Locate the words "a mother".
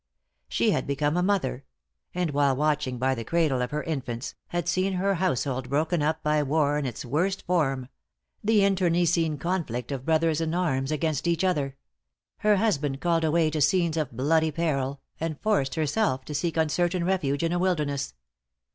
1.15-1.63